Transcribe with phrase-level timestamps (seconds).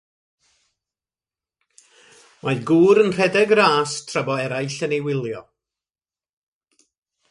[2.43, 5.43] Mae gŵr yn rhedeg ras tra bo eraill yn ei wylio.